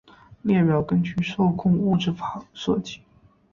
[0.41, 3.01] 列表根据受控物质法设计。